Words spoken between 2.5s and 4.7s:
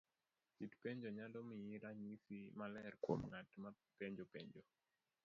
maler kuom nga't mapenjo penjo.